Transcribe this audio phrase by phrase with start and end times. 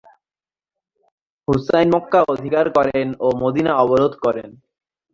[1.47, 4.49] Hussain Mecca অধিকার করেন ও মদীনা অবরোধ করেন।